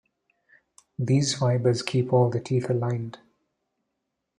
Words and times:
These 0.97 1.35
fibers 1.35 1.83
keep 1.83 2.11
all 2.11 2.31
the 2.31 2.39
teeth 2.39 2.71
aligned. 2.71 3.19